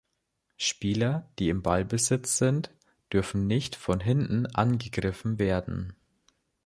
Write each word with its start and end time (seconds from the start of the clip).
Spieler, 0.57 1.29
die 1.37 1.49
im 1.49 1.61
Ballbesitz 1.61 2.39
sind, 2.39 2.71
dürfen 3.13 3.45
nicht 3.45 3.75
von 3.75 3.99
hinten 3.99 4.47
angegriffen 4.47 5.37
werden. 5.37 5.95